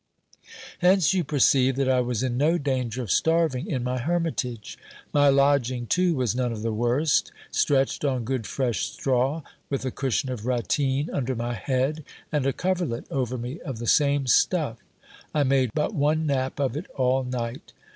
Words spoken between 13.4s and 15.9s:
of the same stuff. I made